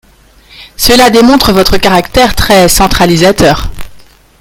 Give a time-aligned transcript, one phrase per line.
[0.77, 3.67] Cela démontre votre caractère très centralisateur.